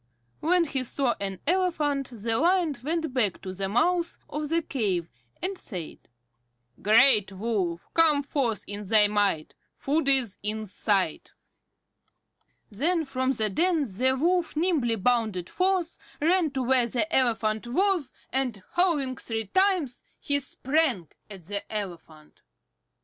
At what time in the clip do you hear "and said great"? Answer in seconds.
5.43-7.31